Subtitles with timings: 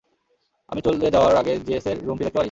[0.69, 2.39] আমি চলে যাওয়ার আগে জেসের রুমটি দেখতে পারি?